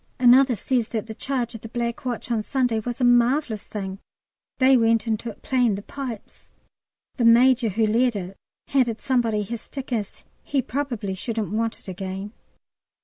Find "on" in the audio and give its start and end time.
2.31-2.41